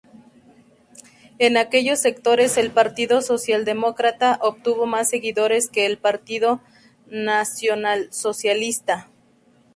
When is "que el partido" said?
5.69-6.59